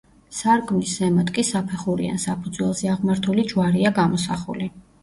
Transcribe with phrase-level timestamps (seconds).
[0.35, 4.75] სარკმლის ზემოთ კი საფეხურიან საფუძველზე აღმართული ჯვარია გამოსახული.